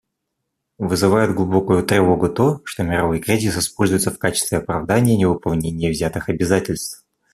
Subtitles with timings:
[0.79, 7.05] Вызывает глубокую тревогу то, что мировой кризис используется в качестве оправдания невыполнения взятых обязательств.